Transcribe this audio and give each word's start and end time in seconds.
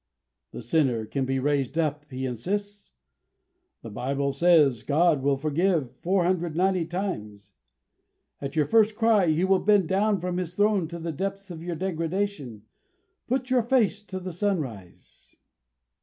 '"The 0.51 0.63
sinner 0.63 1.05
can 1.05 1.25
be 1.25 1.37
raised 1.37 1.77
up, 1.77 2.07
he 2.09 2.25
insists. 2.25 2.93
"The 3.83 3.91
Bible 3.91 4.31
says 4.31 4.81
God 4.81 5.21
will 5.21 5.37
forgive 5.37 5.95
490 5.97 6.85
times. 6.87 7.51
At 8.41 8.55
your 8.55 8.65
first 8.65 8.95
cry 8.95 9.27
He 9.27 9.45
will 9.45 9.59
bend 9.59 9.87
down 9.87 10.19
from 10.19 10.37
his 10.37 10.55
throne 10.55 10.87
to 10.87 10.97
the 10.97 11.11
depths 11.11 11.51
of 11.51 11.61
your 11.61 11.75
degradation. 11.75 12.63
Put 13.27 13.51
your 13.51 13.61
face 13.61 14.01
to 14.05 14.19
the 14.19 14.31
sunrise." 14.33 15.35